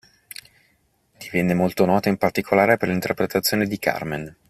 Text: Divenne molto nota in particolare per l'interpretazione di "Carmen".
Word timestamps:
Divenne 1.15 1.53
molto 1.53 1.85
nota 1.85 2.09
in 2.09 2.17
particolare 2.17 2.75
per 2.75 2.89
l'interpretazione 2.89 3.67
di 3.67 3.77
"Carmen". 3.77 4.35